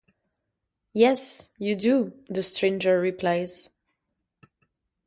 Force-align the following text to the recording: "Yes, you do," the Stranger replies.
"Yes, 0.93 1.49
you 1.59 1.75
do," 1.75 2.11
the 2.25 2.41
Stranger 2.41 2.99
replies. 2.99 3.69